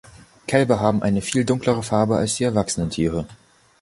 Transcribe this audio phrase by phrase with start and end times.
[0.47, 3.27] Kälber haben eine viel dunklere Farbe als die erwachsenen Tiere.